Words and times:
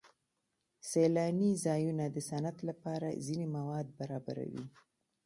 سیلاني 0.89 1.51
ځایونه 1.65 2.05
د 2.09 2.17
صنعت 2.29 2.57
لپاره 2.69 3.07
ځینې 3.25 3.45
مواد 3.55 3.87
برابروي. 3.99 4.65